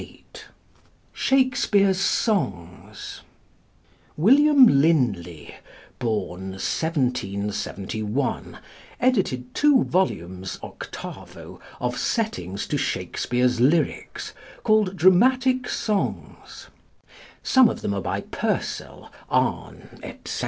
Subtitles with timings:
[1.13, 3.21] SHAKESPEARE'S SONGS
[4.17, 5.53] +William Linley+,
[5.99, 8.57] born 1771,
[8.99, 14.33] edited two volumes octavo of settings to Shakespeare's lyrics,
[14.63, 16.69] called Dramatic Songs.
[17.43, 20.23] Some of them are by Purcell, Arne, etc.